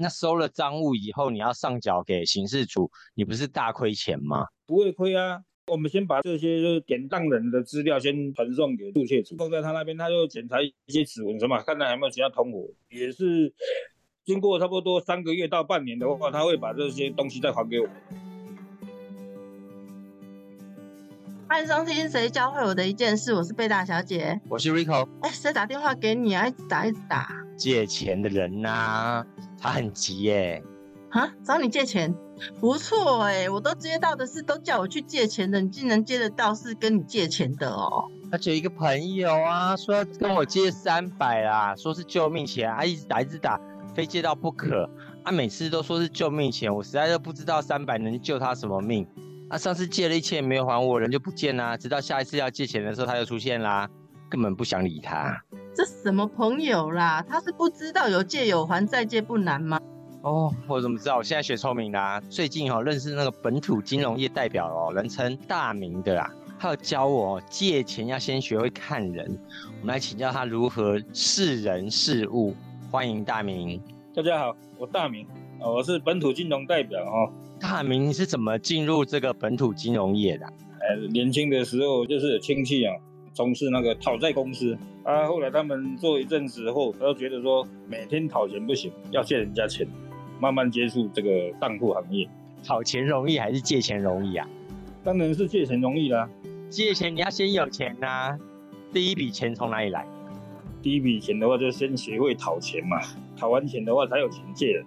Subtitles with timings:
[0.00, 4.46] 那收了赃物以后，你要上缴给刑事组，你不是大亏钱吗？
[4.64, 5.40] 不会亏啊。
[5.66, 12.64] 我们先把这些就是典当人的资料先传送给杜窃组，放在他那边，他就检查一些指纹什么，看看有没有其他同伙。
[12.90, 13.52] 也是
[14.24, 17.88] 经过差不多三个月到半年的话，他会把这些东西再还给我。
[21.48, 24.40] 欢迎收听《谁教会我的一件事》，我是贝大小姐。
[24.48, 26.46] 我是 Rico，哎，谁打电话给你啊？
[26.46, 27.37] 一直打，一直打。
[27.58, 29.26] 借钱的人呐、
[29.60, 30.62] 他很急耶。
[31.10, 32.14] 啊，找你借钱，
[32.60, 38.04] 不错哎，我都接到的是都叫我去借钱的，你竟然接得到是跟你借钱的哦。
[38.30, 43.58] 他就有一个朋友啊，说要跟我借三百啦，说是救命钱啊，一直打一直打，
[43.94, 44.88] 非借到不可。
[45.24, 49.06] 啊，每次都说是救命钱，我实在都不知道三百能救他什么命。
[49.48, 51.74] 啊，上次借了一千也没有还我，人就不见啦。
[51.74, 53.88] 直到下一次要借钱的时候，他又出现啦，
[54.28, 55.42] 根本不想理他。
[55.78, 57.24] 这什么朋友啦？
[57.28, 59.80] 他是不知道有借有还，再借不难吗？
[60.22, 61.18] 哦，我怎么知道？
[61.18, 69.38] 我现在学聪明啦、最近哦，认识那个本土金融业代表哦，人称大明的啦，他有教我、哦、借钱要先学会看人。
[69.80, 72.56] 我们来请教他如何视人事物。
[72.90, 73.80] 欢迎大明。
[74.12, 75.24] 大家好，我大明，
[75.60, 77.30] 啊，我是本土金融代表哦。
[77.60, 80.52] 大明，你是怎么进入这个本土金融业的啊？
[80.80, 82.92] 呃，年轻的时候就是有亲戚啊，
[83.38, 85.24] 从事那个讨债公司啊。
[85.28, 89.86] 后来他们做一阵子后，他就觉得说每天讨钱不行，要借人家钱，
[90.40, 91.30] 慢慢接触这个
[91.60, 92.28] 当铺行业。
[92.64, 94.48] 讨钱容易还是借钱容易啊？
[95.04, 96.28] 当然是借钱容易啦，
[96.68, 98.36] 借钱你要先有钱呐、
[98.92, 100.04] 第一笔钱从哪里来？
[100.82, 103.00] 第一笔钱的话就先学会讨钱嘛，
[103.36, 104.84] 讨完钱的话才有钱借人。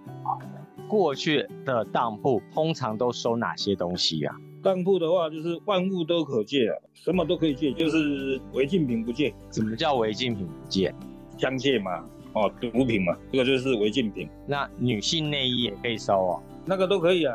[0.86, 4.36] 过去的当铺通常都收哪些东西啊？
[4.62, 10.94] 当铺的话就是万物都可借啊，什么都可以借，就是违禁品不借，什么叫违禁品不借？
[11.36, 12.04] 枪械嘛，
[12.34, 16.42] 哦，毒品嘛，这个就是违禁品，那女性内衣也可以收哦？
[16.64, 17.34] 那个都可以啊。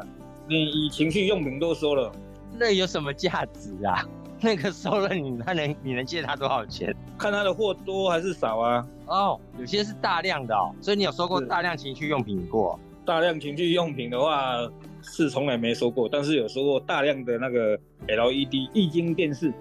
[0.50, 2.10] 你以情趣用品都收了，
[2.58, 4.08] 那有什么价值啊？
[4.40, 6.96] 那个收了你，他能你能借他多少钱？
[7.18, 8.88] 看他的货多还是少啊。
[9.08, 12.80] 哦，有些是大量的哦，所以你有收过大量情趣用品过？
[13.08, 14.58] 大量情趣用品的话
[15.02, 19.54] 是从来没收过，但是有收过大量的那个 LED 液晶电视，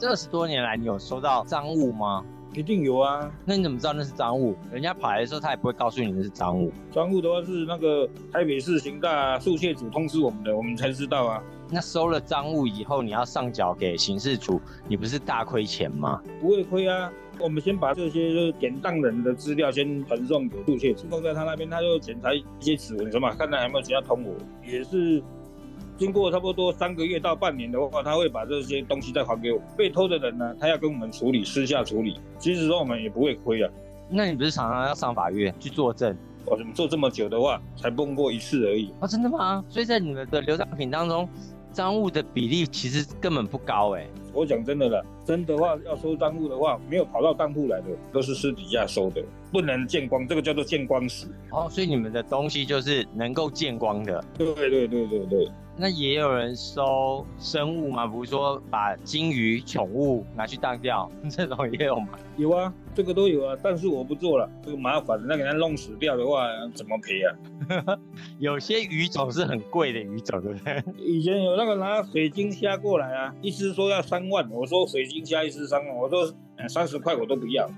[0.00, 2.24] 这二十多年来，你有收到赃物吗？
[2.54, 3.30] 一定有啊。
[3.44, 4.56] 那你怎么知道那是赃物？
[4.72, 6.72] 人家跑来的时候，他也不会告诉你那是赃物。
[6.90, 11.40] 赃物的话是那个台北市刑大速窃组通知我们的，我们才知道啊。
[11.70, 16.22] 那收了赃物以后，你要上缴给刑事组，你不是大亏钱吗？
[16.40, 17.12] 不会亏啊。
[17.40, 24.30] 我们先把这些就是典当人的资料先传送给注册组，放在他那边，他就检查一些指纹什么，看看有没有其他同伙。
[24.66, 25.22] 也是
[25.96, 29.60] 经过差不多三个月到半年的话，他会把这些东西再还给我。
[29.76, 32.18] 被偷的人呢，他要跟我们处理，私下处理。
[32.38, 33.70] 其实说我们也不会亏啊。
[34.10, 36.16] 那你不是常常要上法院去作证？
[36.44, 38.90] 我们做这么久的话，才碰过一次而已。
[39.00, 39.62] 哦，真的吗？
[39.68, 41.28] 所以在你们的流藏品当中，
[41.78, 44.04] 赃物的比例其实根本不高哎。
[44.32, 49.22] 我讲真的了，真的话要收赃物的话，没有跑到当铺来的，都是私底下收的，
[49.52, 51.28] 不能见光，这个叫做见光死。
[51.52, 54.24] 哦，所以你们的东西就是能够见光的。
[54.36, 55.48] 对对对对对，
[55.80, 58.04] 那也有人收生物嘛？
[58.06, 62.18] 比如说把金鱼、宠物拿去当掉， 这种也有吗？
[62.36, 67.98] 有啊，这个都有啊，但是我不做了，这个麻烦，那给它弄死掉的话怎么赔啊？
[68.40, 70.82] 有些鱼种是很贵的鱼种，对不对？
[70.98, 76.32] 以前有那个拿水晶虾过来啊，一只说要三万，我说水晶虾一只三万，我说
[76.66, 77.68] 三十块我都不要。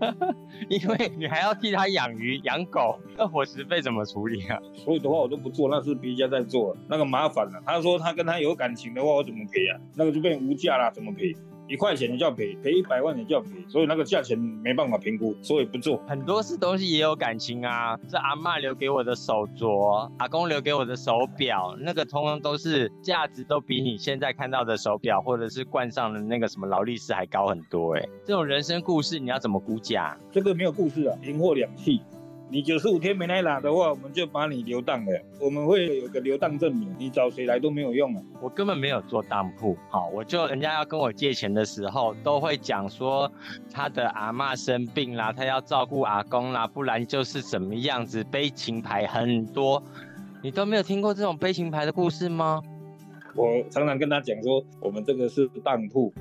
[0.68, 4.58] 因为你还要替他养鱼、养狗，那伙食费怎么处理啊？
[4.74, 7.62] 所以的话我都不做，那是别家在做，那个麻烦了。
[7.66, 9.78] 他说他跟他有感情的话，我怎么赔啊？
[9.94, 11.34] 那个就变无价了，怎么赔？
[11.68, 16.00] 一块钱也叫赔，赔一百万也叫赔，所以那个价钱没办法评估，所以不做。
[16.06, 28.08] 很多是东西也有感情啊，是阿嬷留给我的手镯，阿公留给我的手表，那个通通都是价值都比你现在看到的手表或者是冠上的那个什么劳力士还高很多哎。
[28.24, 30.16] 这种人生故事你要怎么估价？
[30.30, 32.00] 这个没有故事啊，零或两气。
[32.48, 35.20] 你九十五天没来拿的话，我们就把你留档了。
[35.40, 38.22] 我们会有个留档证明，你找谁来都没有用啊。
[38.40, 43.28] 我根本没有做当铺，好，我就人家要跟我借钱的时候，都会讲说
[43.72, 49.82] 他的阿嬷生病啦，他要照顾阿公啦，不然就是怎么样子，悲情牌很多。
[50.40, 52.62] 你都没有听过这种悲情牌的故事吗？
[53.34, 56.12] 我常常跟他讲说，我们这个是当铺，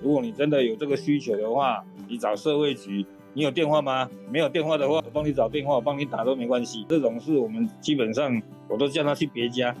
[0.00, 3.04] 如果你真的有这个需求的话，你找社会局。
[3.34, 4.08] 你有电话吗？
[4.30, 6.84] 没有电话的话，我帮你找电话，我帮你打都没关系。
[6.88, 9.74] 这种事我们基本上我都叫他去别家。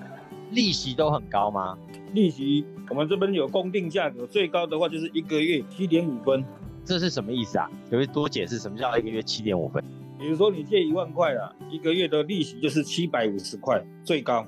[0.50, 1.76] 利息都很高吗？
[2.12, 6.44] 利息我们这边有公定价格，最高的话就是一个月七点五分。
[6.84, 7.70] 这是什么意思啊？
[7.90, 9.82] 可以多解释什么叫一个月七点五分？
[10.18, 14.46] 比如说你借一万块啊，一个月的利息就是七百五十块，最高。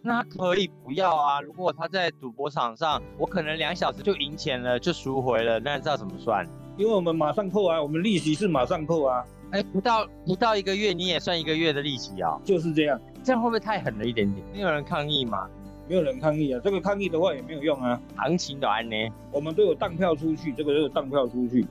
[0.00, 1.40] 那可以不要啊？
[1.40, 6.46] 如果他在赌博场上，我可能两小时就赢钱了，就赎回了，那知道怎么算？
[6.78, 9.24] 因为我们马上扣啊，我们利息是马上扣啊。
[9.50, 12.38] 哎，不到不到一个月，你也算一个月的利息啊？
[12.44, 14.46] 就是这样，这样会不会太狠了一点点？
[14.52, 15.48] 没有人抗议嘛？
[15.88, 18.00] 没有人抗议啊，这个抗议的话也没有用啊。
[18.14, 18.94] 行情的安呢？
[19.32, 21.66] 我们都有当票出去，这个都有当票出去。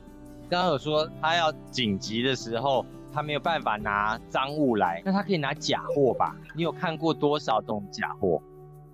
[0.50, 6.36] 刚刚有说他要紧急的时候，他没有办法拿赃物来，那他可以拿假货吧？
[6.54, 8.42] 你有看过多少种假货？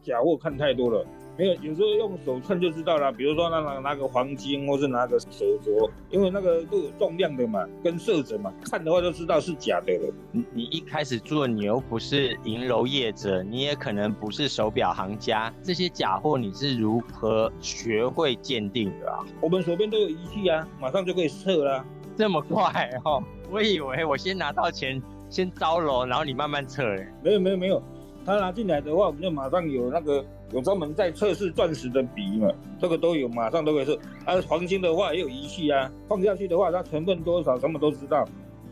[0.04, 1.04] 假货看太多了。
[1.36, 3.12] 没有，有时候用手称就知道了。
[3.12, 10.14] 比如说，那拿拿个黄金，或是拿个手镯，因为那个都有重量的嘛，跟色泽嘛，看的话就知道是假的了。
[10.32, 19.26] 你你一开始做，你又不是银楼业者，你也可能不是手表行家，这些假货你是如何学会鉴定的啊？
[19.42, 21.84] 我们手边都有仪器啊，马上就可以测啦。
[22.16, 23.24] 这么快哦？
[23.50, 27.08] 我以为我先拿到钱，先招楼，然后你慢慢测嘞。
[27.24, 27.82] 没有没有没有，
[28.24, 30.24] 他拿进来的话，我们就马上有那个。
[30.54, 32.48] 有专门在测试钻石的笔嘛？
[32.80, 33.96] 这个都有，马上都可以测。
[34.26, 38.24] 啊，黄金的话也有仪器啊，放下去的话，它成分多少，什么都知道。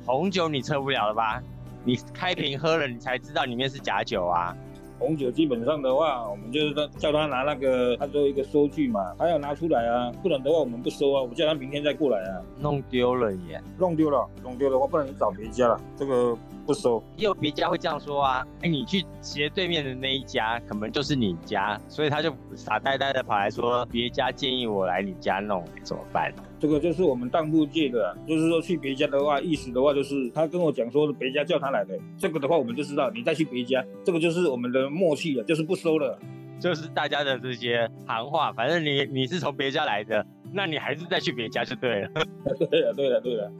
[0.05, 1.41] 红酒你测不了了吧？
[1.83, 4.55] 你开瓶喝了，你才知道里面是假酒啊。
[5.01, 12.39] 红酒基本上的话，我们就是叫他拿那个，他做一个收据嘛，他要拿出来啊，不然的话我们不收啊，我叫他明天再过来啊。
[12.59, 13.59] 弄丢了耶？
[13.79, 16.37] 弄丢了，弄丢的话，不然你找别家了，这个
[16.67, 17.03] 不收。
[17.17, 26.31] 也有别家会这样说啊，哎，你去斜对面的那一家，可能就是你家，所以他就傻呆呆的跑来说，别家建议我来你家弄，怎么办？
[26.61, 36.19] 这个就是我们当铺借的，就是说去别家的话，意思的话就是他跟我讲说别家叫他来的，这个的话我们就知道你再去别家，这个就是我们的默契了，就是不收了，
[36.59, 40.23] 就是大家的这些行话，反正你你是从别家来的，
[40.53, 42.09] 那你还是再去别家就对了。
[42.69, 43.51] 对了对了对了，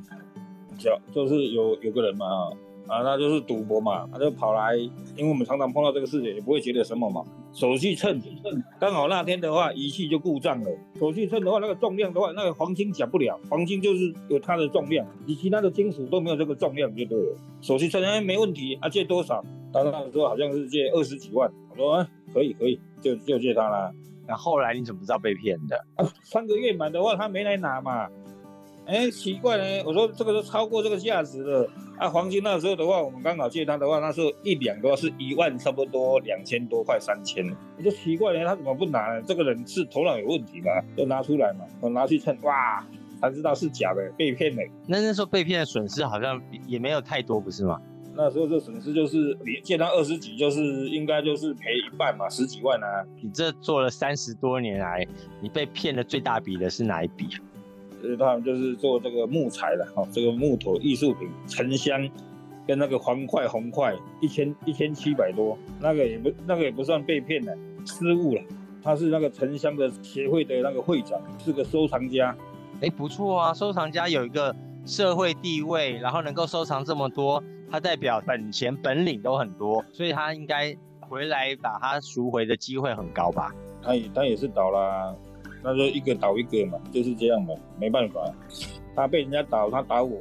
[0.78, 2.28] 就就是有有个人嘛
[2.88, 7.24] 啊，那就是赌博嘛，他就跑来，因为我们常常碰到这个事情，也不会觉得什么嘛。
[7.54, 8.22] 手去称，
[8.80, 10.72] 刚好那天的话仪器就故障了。
[11.00, 17.38] 手去称的话，那个重量的话，那个黄金假不了，黄金就是有它的重量，你其他的金属都没有这个重量就对了。
[17.62, 19.44] 手去称哎没问题，啊借多少？
[19.74, 23.92] 他那时候好像是借二十几万，我说可以可以，就就借他了。
[24.28, 25.76] 那后来你怎么知道被骗的？
[25.96, 28.10] 啊，三个月满的话他没来拿嘛。
[28.92, 31.66] 哎，奇怪呢，我说这个都超过这个价值了。
[31.98, 37.46] 啊，黄金那时候的话，我们刚好借他的话，那时候一两的话是一万，差不多两千多块，三千。
[37.78, 39.24] 我说奇怪呢，他怎么不拿呢？
[39.26, 40.72] 这个人是头脑有问题吗？
[40.98, 42.86] 就拿出来嘛，我拿去称，哇，
[43.22, 44.62] 才知道是假的，被骗了。
[44.86, 47.80] 那那时候被骗的损失好像也没有太多，不是吗？
[48.14, 53.06] 那时候这损失就是你借他二十几，就是应该就是赔一半嘛，十几万啊。
[53.22, 55.08] 你这做了三十多年来，
[55.40, 57.30] 你被骗的最大笔的是哪一笔？
[58.02, 62.10] 就是他们就是做这个木材的，哈，这个木头艺术品沉香，
[62.68, 67.56] 跟那个黄块红块一千一千七百多，那个也不那个也不算被骗的
[67.86, 68.42] 失误了。
[68.84, 72.36] 他是那个沉香的协会的那个会长，是个收藏家。
[72.82, 74.56] 哎，不错啊，收藏家有一个
[74.86, 83.54] 社会地位，然后能够收藏这么多，他代表本钱本领都很多，所以他应该回来把他赎回的机会很高吧？
[83.84, 85.16] 他也他也是倒了。
[85.64, 88.22] 那就一个倒一个嘛，就是这样嘛，没办法，
[88.96, 90.20] 他被人家倒，他打我。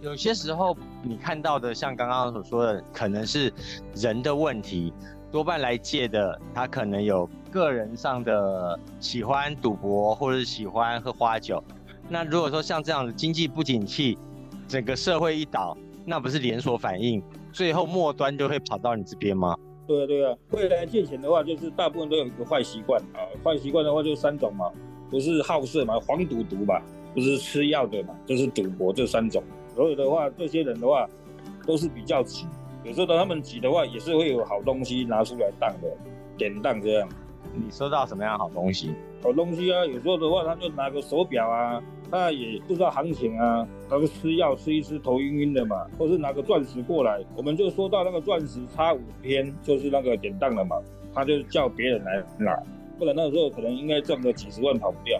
[0.00, 3.52] 有些时候你看到的，像刚刚所说的，可能是
[3.94, 4.92] 人的问题，
[5.30, 11.62] 多半来借的，他可能有个人上的喜欢赌博或者喜欢喝花酒。
[12.08, 14.18] 那如果说像这样子经济不景气，
[14.66, 17.22] 整个社会一倒，那不是连锁反应，
[17.52, 19.56] 最后末端就会跑到你这边吗？
[19.92, 23.20] 对啊，对啊，未来借钱的话，就是大部分都有一个坏习惯啊。
[23.44, 24.70] 坏习惯的话就三种嘛，
[25.10, 26.80] 不是好色嘛，黄赌毒嘛，
[27.14, 29.42] 不是吃药的嘛，就是赌博这三种。
[29.74, 31.08] 所以的话，这些人的话
[31.66, 32.46] 都是比较急，
[32.84, 35.88] 有时候他们急的话，也是会有好东西拿出来当的，
[36.36, 37.08] 典当这样。
[37.54, 38.94] 你收到什么样好东西？
[39.22, 41.82] 好东西啊，有时候的话，他就拿个手表啊。
[42.12, 50.76] 他也不知道行情啊，他就吃药吃一吃头晕晕的嘛，或是拿个钻石过来，我们就说到那个钻石差五天就是那个典当了嘛，
[51.14, 52.54] 他就叫别人来拿，
[52.98, 55.18] 不然那时候可能应该挣个几十万跑不掉。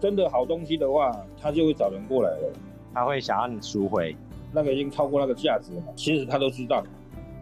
[0.00, 1.10] 真的好东西的话，
[1.42, 2.52] 他就会找人过来了，
[2.94, 4.16] 他会想要你赎回，
[4.52, 5.88] 那个已经超过那个价值了嘛。
[5.96, 6.84] 其实他都知道，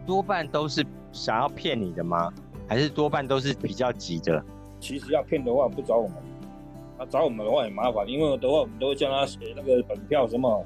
[0.07, 2.33] 多半都是想要骗你的吗？
[2.67, 4.43] 还是多半都是比较急的？
[4.79, 6.15] 其实要骗的话不找我们。
[6.97, 10.63] 他找我们的话也麻烦，因为的话我们都会叫他写那个本票什么，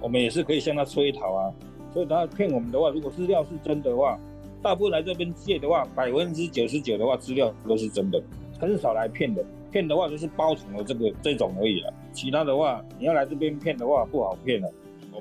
[0.00, 1.52] 我们也是可以向他催讨啊。
[1.92, 4.18] 所以他骗我们的话，如果资料是真的话，
[4.62, 8.22] 大部分来这边借的话，百分之九十九的话资料都是真的，
[8.58, 9.44] 很少来骗的。
[9.72, 14.68] 骗的话就是包成了这个这种而已了，其他的话你要来这边骗的话不好骗了。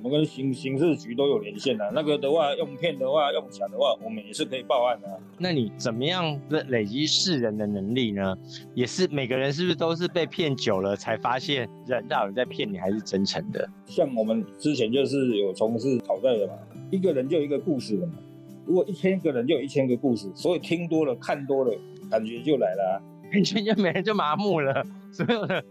[0.01, 1.91] 我我们跟刑刑事局都有连线的。
[1.93, 5.19] 那个的话，用骗的话，用假的话，我们也是可以报案的。
[5.37, 8.33] 那你怎么样的累积世人的能力呢？
[8.73, 13.69] 也是每个人是不是都是被骗久了才发现人到底在骗你还是真诚的？
[13.85, 16.53] 像我们之前就是有从事讨债的嘛，
[16.91, 18.13] 一个人就一个故事了嘛。
[18.65, 21.77] 如果一千个人就有一千个故事，所以听多了看多了，
[22.09, 25.61] 感觉就来了，感觉就没人就麻木了，所有的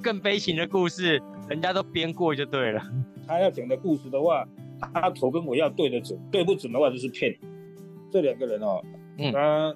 [0.00, 1.20] 更悲情的故事。
[1.48, 2.82] 人家都编过就对了。
[3.26, 4.46] 他要讲的故事的话，
[4.92, 7.34] 他头跟尾要对得准，对不准的话就是骗。
[8.10, 8.82] 这两个人哦，
[9.32, 9.74] 他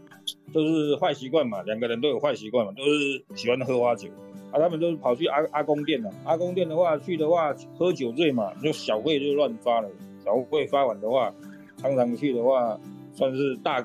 [0.52, 4.08] 都是坏习惯嘛，两个人都有坏习惯嘛，都是喜欢喝花酒。
[4.50, 6.10] 啊，他们都是跑去阿阿公店了。
[6.24, 9.88] 阿公店的话去的话，喝酒醉嘛，就小费就乱发了。
[10.24, 11.32] 小费发完的话，
[11.76, 12.78] 常常去的话，
[13.12, 13.80] 算是大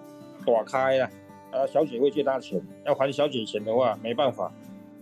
[0.45, 1.05] 打开了。
[1.51, 4.51] 啊，小姐会借他钱，要还小姐钱的话，没办法，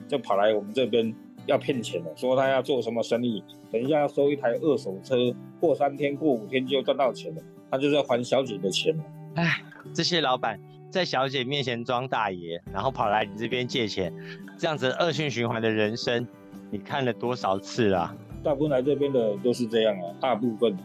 [0.07, 1.13] 就跑来我们这边。
[1.45, 5.15] 要骗钱的，说他要做什么生意，等一下要收一台二手车，
[5.59, 8.95] 过三天过五天就赚到钱了，他就是要还小姐的钱。
[9.35, 9.61] 唉，
[9.93, 14.13] 这些老板在小姐面前装大爷，然后跑来你这边借钱，
[14.57, 16.27] 这样子恶性循环的人生，
[16.69, 18.15] 你看了多少次啊？
[18.43, 20.77] 大部分来这边的都是这样啊，大部分。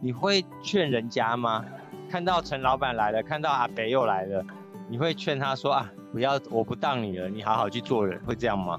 [0.00, 1.64] 你会劝人家吗？
[2.08, 4.44] 看到陈老板来了，看到阿北又来了，
[4.88, 8.78] 你会劝他说啊，不要，我不当你了，你好好去做人，会这样吗？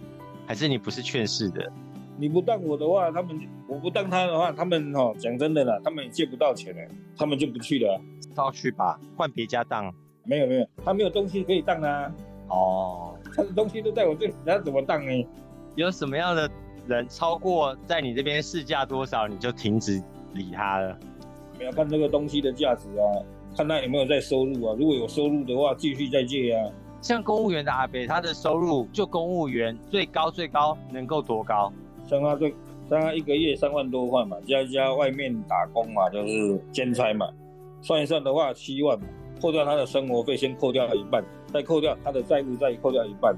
[0.50, 1.72] 还是你不是劝世的？
[2.18, 8.02] 你不当我的话，他们我不当他的话，他们哦，讲真的啦，他们也借不到钱嘞，他们就不去了。
[8.36, 9.94] 要去吧，换别家当。
[10.24, 12.12] 没有没有，他没有东西可以当啊。
[12.48, 15.28] 哦，他的东西都在我这里，他怎么当呢？
[15.76, 16.50] 有什么样的
[16.88, 20.02] 人超过在你这边市价多少，你就停止
[20.34, 20.98] 理他了？
[21.60, 23.06] 没有看这个东西的价值啊，
[23.56, 24.76] 看他有没有在收入啊。
[24.80, 26.72] 如果有收入的话，继续再借啊。
[27.02, 31.72] 像公务员的阿北，他的收入就公务员最高最高能够多高？
[32.06, 32.54] 像他最，
[32.90, 37.30] 像他一个月三万多块嘛，加加外面打工嘛，就是兼差嘛，
[37.82, 39.08] 算一算的话七万嘛，
[39.42, 43.34] 扣掉他的生活费先扣掉一半，再扣掉他的债务再扣掉一半，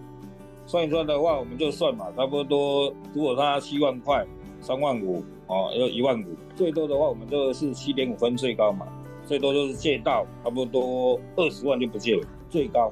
[0.66, 4.26] 算一算的话我们就算嘛，差不多如果他七万块，
[4.60, 6.26] 三万五哦，要一万五，
[6.56, 8.88] 最多的话我们这个是七点五分最高嘛，
[9.26, 12.92] 最多就是借到差不多二十万就不借了，最高。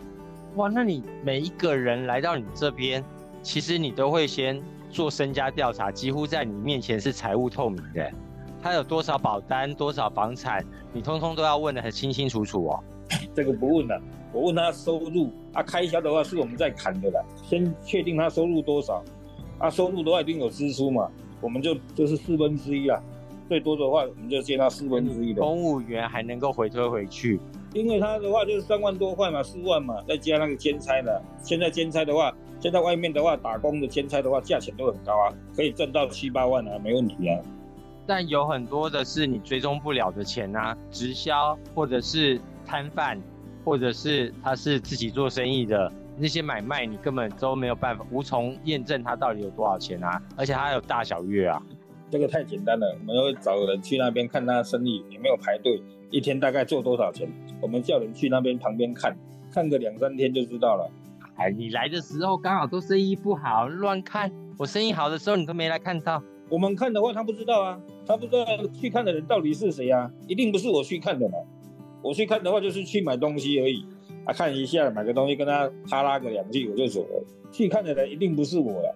[0.55, 3.03] 哇，那你每一个人来到你这边，
[3.41, 8.11] 其实你都会先做身家调查，几乎在你面前是财务透明的。
[8.61, 12.83] 他有多少保单、多少房产，你通通都要问的很清清楚楚哦。
[13.33, 14.01] 这个不问了，
[14.33, 19.03] 我问他收入，啊开销的话是我们在砍的啦，先确定他收入多少，
[19.59, 23.01] 啊收入的话一定有支出嘛，我们就就是四分之一啊，
[23.47, 25.41] 最多的话我们就借他四分之一的。
[25.41, 27.39] 公务员还能够回推回去。
[27.73, 31.21] 因为他的话就是三万多块嘛，四万嘛，再加那个兼差的。
[31.43, 37.39] 现在兼差的话，现在外面的话打工的兼差的话，价钱都很高啊，可以挣到七八万啊，没问题啊。
[38.07, 43.21] 但有很多的是你追踪不了的钱啊，直销或者是摊贩，
[43.63, 51.61] 或者是他是自己做生意的那些买卖，你根本都没有办法无从验证他到底有多少钱啊，而且他有大小月啊。
[52.09, 55.81] 这个太简单了，我们会找人去那边看他生意有没有排队。
[56.11, 57.31] 一天大概做多少钱？
[57.61, 59.15] 我们叫人去那边旁边看，
[59.53, 60.89] 看个两三天就知道了。
[61.35, 64.31] 哎，你来的时候刚好都生意不好，乱看。
[64.57, 66.21] 我生意好的时候你都没来看到。
[66.49, 70.11] 我们看的话他不知道啊，他不知道去看的人到底是谁啊？
[70.27, 71.37] 一定不是我去看的嘛。
[72.01, 73.85] 我去看的话就是去买东西而已，
[74.25, 77.23] 啊看一下买个东西跟他哈拉个两句我就走了。
[77.51, 78.95] 去看的人一定不是我了，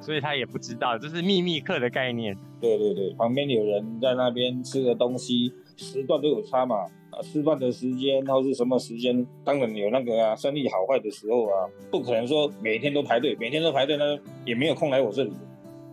[0.00, 2.36] 所以他也不知道这是秘密客的概念。
[2.60, 5.52] 对对对，旁边有人在那边吃的东西。
[5.76, 6.76] 时段都有差嘛，
[7.08, 11.54] 啊，吃饭的时间或是什么时间，当然有那个啊，生意好坏的时候啊，
[11.90, 14.04] 不可能说每天都排队，每天都排队呢，
[14.44, 15.32] 也没有空来我这里。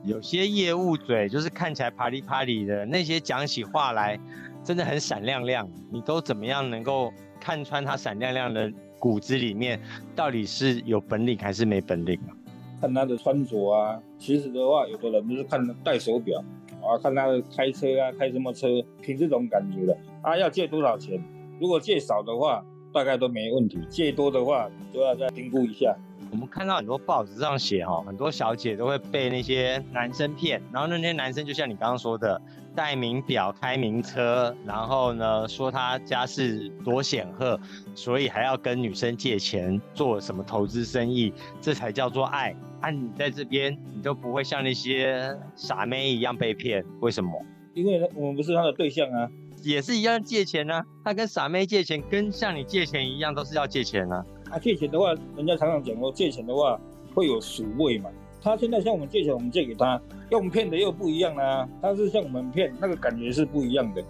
[0.04, 4.20] 有些业务嘴就是看起来啪里啪里的，那些讲起话来
[4.62, 7.10] 真的很闪亮亮，你都怎么样能够
[7.40, 9.80] 看穿他闪亮亮的骨子里面
[10.18, 12.36] 到底是有本领还是没本领啊？
[12.80, 16.44] 看他的穿着啊，其实的话，有的人就是看戴手表。
[16.80, 18.68] 啊，看他的开车啊，开什么车，
[19.02, 19.98] 凭这种感觉的。
[20.22, 21.22] 啊，要借多少钱？
[21.60, 25.98] 如果借少的话，大概都没问题；借多的话，都要再评估一下。
[26.32, 32.42] 我们看到很多报纸上写哈，很多小姐都会被那些男生骗，然后那些男生就像你刚刚说的，
[32.76, 37.60] 戴名表、开名车，然后呢说他家世多显赫，
[37.96, 42.56] 所以还要跟女生借钱做什么投资生意，这才叫做爱。
[42.82, 47.32] 啊，你在这边，你都不会像那些傻妹一样被骗，为什么？
[47.74, 49.30] 因为我们不是他的对象啊，
[49.64, 50.84] 也是一样借钱啊。
[51.04, 54.24] 他跟傻妹借钱，跟向你借钱一样，都是要借钱啊。
[54.50, 56.80] 啊，借钱的话，人家常常讲说，借钱的话
[57.13, 58.10] 会有鼠味嘛。
[58.42, 60.00] 他现在向我们借钱，我们借给他，
[60.30, 61.68] 用骗的又不一样啦。
[61.82, 64.01] 他是向我们骗，那个感觉是不一样的。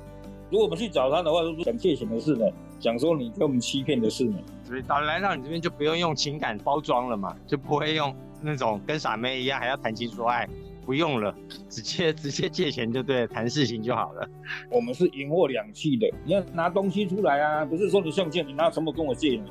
[0.50, 2.46] 如果我们去找他的话，都是讲借钱的事呢，
[2.80, 4.38] 讲说你给我们欺骗的事呢。
[4.64, 10.48] 所以到来到你这边就不用用情感包装了嘛，就不会用那种跟傻妹一样还要谈情说爱，
[10.86, 11.34] 不用了，
[11.70, 14.30] 直接直接借钱就对了，谈事情就好了。
[14.70, 19.46] 我们是银货两讫的，你要拿东西出来啊，不是说你向借，你拿什么跟我借呢？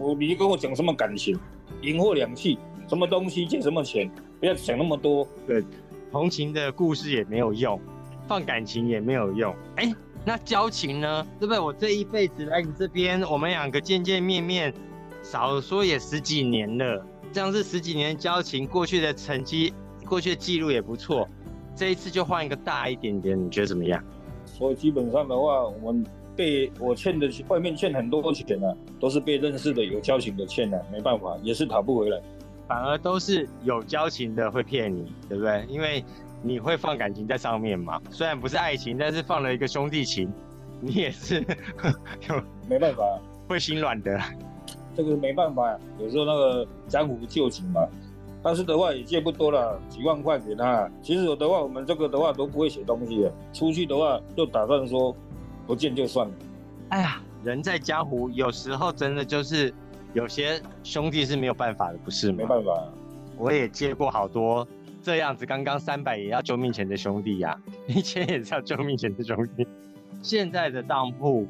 [0.00, 1.38] 我你跟我讲什么感情？
[1.82, 2.56] 赢货两讫，
[2.88, 4.10] 什么东西借什么钱？
[4.40, 5.28] 不要想那么多。
[5.46, 5.62] 对，
[6.10, 7.78] 同情的故事也没有用，
[8.26, 9.54] 放感情也没有用。
[9.76, 9.92] 哎。
[10.22, 11.26] 那交情呢？
[11.38, 11.58] 对不对？
[11.58, 14.72] 我这一辈子来你这边，我们两个见见面面，
[15.22, 17.02] 少说也十几年了。
[17.32, 19.72] 这样是十几年交情，过去的成绩、
[20.04, 21.26] 过去的记录也不错。
[21.74, 24.04] 这一次就换一个大一点点，你觉得怎么样？
[24.44, 26.04] 所以基本上的话，我们
[26.36, 32.20] 被我欠的外面欠很多钱呢，都是被认识的有交情的欠的，没办法，也是讨不回来。
[32.66, 35.64] 反而都是有交情的会骗你，对不对？
[35.68, 36.04] 因为。
[36.42, 38.00] 你会放感情在上面嘛？
[38.08, 40.32] 虽然不是爱情，但是放了一个兄弟情，
[40.80, 41.44] 你也是
[42.30, 43.04] 有没办法，
[43.46, 44.18] 会心软的。
[44.96, 47.86] 这个没办法呀，有时候那个江湖旧情嘛。
[48.42, 50.90] 但是的话也借不多了，几万块给他。
[51.02, 53.30] 其实有的话，我们这个的话都不会写东西的。
[53.52, 55.14] 出去的话就打算说
[55.70, 56.34] 不见就算了。
[56.88, 59.72] 哎呀，人在江湖，有时候真的就是
[60.14, 62.38] 有些兄弟是没有办法的，不是吗？
[62.38, 62.92] 没办法，
[63.36, 64.66] 我也接过好多。
[65.00, 69.64] 这样子，刚刚三百也要救命钱的兄弟呀， 一千也是要救命钱的兄弟。
[70.20, 71.46] 现在的当铺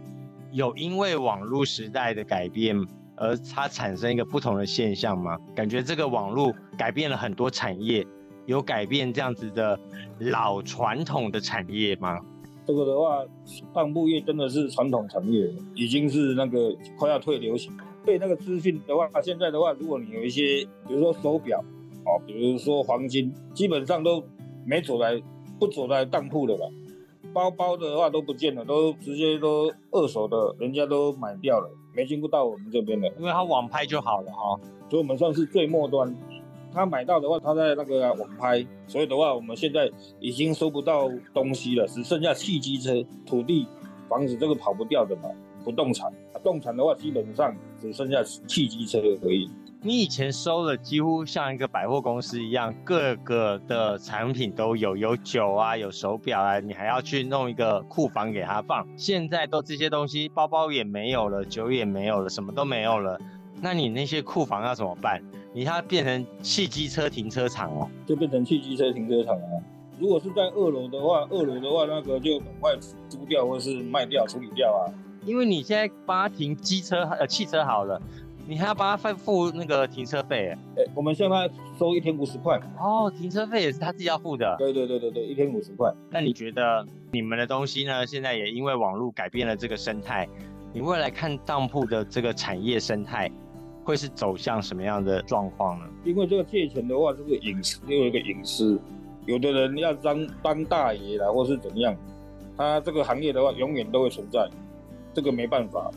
[0.52, 2.76] 有因为网络时代的改变
[3.16, 5.38] 而它产生一个不同的现象吗？
[5.56, 8.06] 感觉这个网络改变了很多产业，
[8.44, 9.80] 有改变这样子的
[10.18, 12.20] 老传统的产业吗？
[12.70, 13.24] 这个的话，
[13.74, 17.72] 当铺业真的是传统产业，已经是那个快要退流行。
[18.04, 21.58] 对那个资讯的话，现在的话，如果你有一些，比如说手表。
[22.06, 24.22] 哦，比如说黄金，基本上都
[24.64, 25.20] 没走来，
[25.58, 26.70] 不走来当铺的了。
[27.32, 33.08] 包包的话都不见了，都直接都二手的，人家都买掉了，没经过到我们这边的。
[33.18, 34.58] 因为他网拍就好了哈，
[34.88, 36.14] 所以我们算是最末端。
[36.72, 43.66] 他买到的话，他在那个网拍，所以的话，我们现在已经收不到东西了，只剩下汽机车、土地、
[44.08, 45.28] 房子，这个跑不掉的嘛。
[45.62, 46.10] 不动产，
[46.42, 49.46] 动产的话，基本上只剩下汽机车可以。
[49.82, 58.86] 你以前收的几乎像一个百货公司一样，各个的产品都有，有酒啊，有手表啊，你还要去弄一个库房给他放。
[58.96, 63.20] 现在都这些东西，包包也没有了，酒也没有了，什么都没有了。
[63.60, 65.22] 那你那些库房要怎么办？
[65.52, 69.62] 你它变成汽机车停车场哦，就变成汽机车停车场啊。
[69.98, 72.76] 如果是在二楼的话，二楼的话那个就赶快
[73.08, 74.88] 租掉或是卖掉处理掉啊。
[75.24, 78.00] 因为你现在帮他停机车呃汽车好了。
[78.48, 80.52] 你还要帮他付那个停车费？
[80.76, 82.58] 哎，我们向他收一天五十块。
[82.80, 84.56] 哦，停车费也是他自己要付的。
[84.58, 85.92] 对对对对对，一天五十块。
[86.10, 88.04] 那你觉得你们的东西呢？
[88.04, 90.28] 现在也因为网络改变了这个生态，
[90.72, 93.30] 你未来看当铺的这个产业生态
[93.90, 95.84] 会是走向什么样的状况呢？
[96.04, 98.80] 因为这个借钱的话，这个隐私又有一个隐私，
[99.26, 101.94] 有的人要当当大爷啦，或是怎样，
[102.56, 104.48] 他这个行业的话永远都会存在，
[105.12, 105.90] 这个没办法，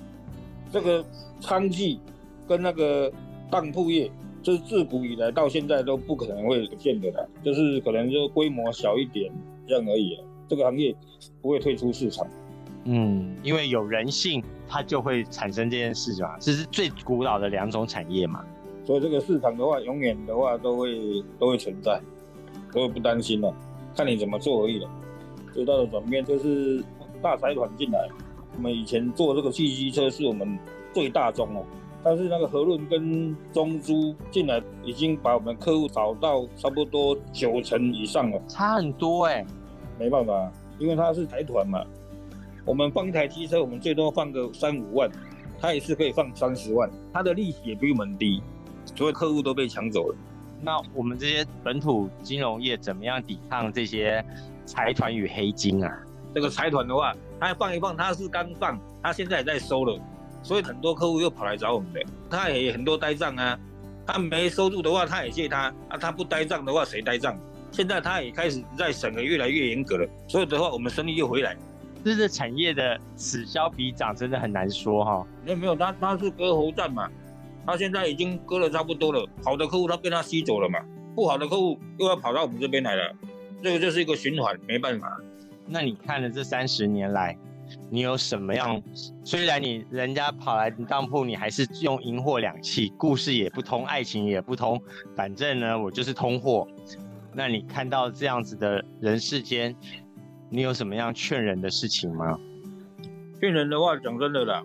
[0.71, 1.05] 这个
[1.39, 1.99] 娼妓。
[2.45, 3.09] 跟那个
[3.49, 9.31] 当铺业，就是自古以来到现在都不可能会不见的啦，就是可能就规模小一点
[9.65, 10.19] 这样而已。
[10.49, 10.93] 这个行业
[11.41, 12.27] 不会退出市场。
[12.85, 16.37] 嗯，因为有人性，它就会产生这件事嘛。
[16.39, 18.43] 这是最古老的两种产业嘛。
[18.85, 22.01] 所以这个市场的话，永远的话都会都会存在，
[22.73, 23.53] 都会不担心了，
[23.95, 24.89] 看你怎么做而已了。
[25.53, 26.83] 最大的转变就是
[27.21, 28.09] 大财团进来，
[28.57, 30.59] 我们以前做这个汽机车是我们
[30.93, 31.63] 最大宗哦。
[32.03, 39.45] 但是那个和润跟中珠进来，已经把我们客户找到差不多九成以上了，差很多哎，
[39.97, 41.81] 没办法，因为他是财团嘛。
[42.65, 45.09] 我们放一台机车，我们最多放个三五万，
[45.59, 48.41] 他也是可以放三十万，他的利息也比我们低，
[48.95, 50.15] 所有客户都被抢走了。
[50.61, 54.23] 那我们这些本土金融业怎么样抵抗这些
[54.65, 55.91] 财团与黑金啊？
[56.33, 59.99] 这个财团的话，他放一放，他是刚放，他现在也在收了。
[60.41, 63.59] 所以很多客户又跑来找我们的，他也很多呆账啊，
[64.05, 67.37] 他没收入的话，他也借他啊，他不呆账的话，谁呆账？
[67.71, 71.57] 现在他也开始在审核越来越严格了，所以的话，我们生意又回来。
[72.03, 75.25] 这是产业的此消彼长，真的很难说哈。
[75.45, 77.09] 没有没有，他他是割喉战嘛，
[77.65, 80.79] 他现在已经割了差不多了，好的客户他被他吸走了嘛，
[81.15, 83.15] 不好的客户又要跑到我们这边来了，
[83.61, 85.19] 这个就是一个循环，没办法。
[85.65, 87.37] 那你看了这三十年来？
[87.89, 88.79] 你有什么样？
[89.23, 94.79] 虽然你人家跑来当铺，你还是用银货两讫，故事也不通，爱情也不通，
[95.15, 96.67] 反正呢，我就是通货。
[97.33, 99.75] 那你看到这样子的人世间，
[100.53, 102.39] 你有什么样劝人的事情吗？
[103.41, 104.61] 劝人的话，讲真的啦，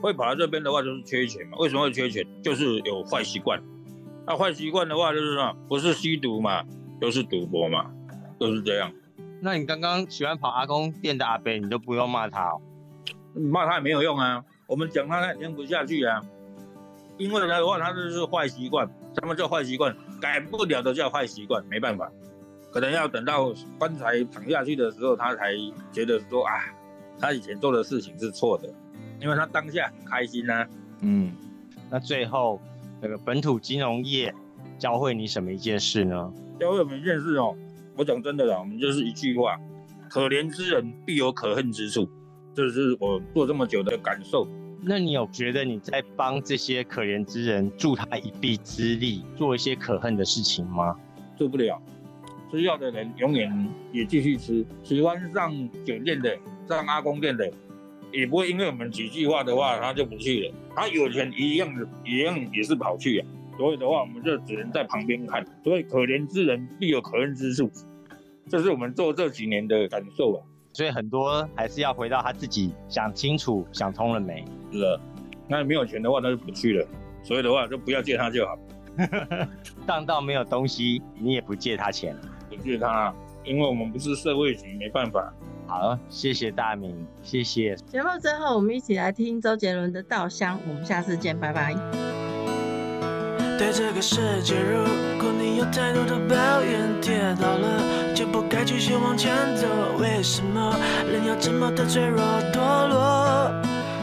[0.00, 1.58] 会跑到这边的话，就是缺钱嘛。
[1.58, 2.24] 为什么会缺钱？
[2.44, 3.60] 就是有坏习惯。
[4.24, 6.62] 那坏习惯的话，就是说不是吸毒嘛，
[7.00, 7.90] 就是赌博嘛，
[8.38, 8.92] 就是这样。
[9.40, 12.62] 那你刚刚喜欢跑阿公店的阿伯，你都不用骂他哦。
[13.34, 16.22] 骂他也没有用啊，我们讲他他也听不下去啊。
[17.18, 18.88] 因为的话，他就是坏习惯，
[19.20, 19.92] 什么叫坏习惯？
[20.20, 22.08] 改不了的叫坏习惯，没办法，
[22.72, 25.52] 可能要等到棺材躺下去的时候，他才
[25.92, 26.52] 觉得说啊，
[27.18, 28.72] 他以前做的事情是错的，
[29.20, 30.66] 因为他当下很开心呢。
[31.02, 31.32] 嗯，
[31.90, 32.60] 那最后
[33.00, 34.34] 那个本土金融业
[34.78, 36.32] 教会你什么一件事呢？
[36.58, 37.54] 教会我们一件事哦，
[37.96, 39.58] 我讲真的啦，我们就是一句话：
[40.08, 42.08] 可怜之人必有可恨之处。
[42.54, 44.46] 这是我做这么久的感受。
[44.82, 50.96] 那你有觉得你在帮这些可怜之人助他一臂之力，做一些可恨的事情吗？
[51.36, 51.80] 做不了。
[52.52, 53.50] 吃药的人永远
[53.92, 55.50] 也继续吃，喜欢上
[55.86, 56.36] 酒店的、
[56.68, 57.50] 上阿公店的，
[58.12, 60.54] 也不会因为我们几句话的话，他就不去了。
[60.76, 63.26] 他有钱一样的，一样也是跑去啊。
[63.56, 65.42] 所以的话，我们就只能在旁边看。
[65.64, 67.70] 所以可怜之人必有可恨之处，
[68.50, 70.44] 这是我们做这几年的感受啊。
[70.74, 74.44] 所以很多还是要回到他自己想清楚、想通了没？
[74.70, 75.00] 是的，
[75.48, 76.86] 那没有钱的话，那就不去了。
[77.22, 78.58] 所以的话，就不要借他就好。
[79.86, 82.14] 当到没有东西，你也不借他钱，
[82.56, 83.12] 不借他，
[83.44, 85.32] 因为我们不是社会局，没办法。
[85.66, 87.74] 好，谢谢大明，谢谢。
[87.90, 91.74] 节目最后，我们一起来听周杰伦的《稻香》，我们下次见，拜拜。
[93.58, 94.84] 对这个世界，如
[95.18, 99.66] 果你有太多的抱怨，跌倒了就不该继续往前走。
[99.98, 100.76] 为什么
[101.08, 102.20] 人要这么的脆弱
[102.52, 103.52] 堕落？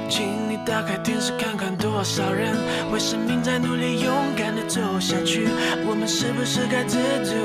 [0.09, 2.55] 请你打开电视看看，多少人
[2.91, 5.47] 为生命在努力，勇敢的走下去。
[5.85, 7.35] 我们是不是该知足，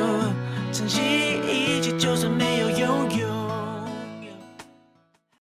[0.75, 1.01] 珍惜
[1.47, 2.54] 一切，就算没。